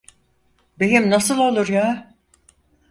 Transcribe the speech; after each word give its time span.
Beyim, 0.79 1.09
nasıl 1.09 1.39
olur 1.39 1.67
ya? 1.67 2.15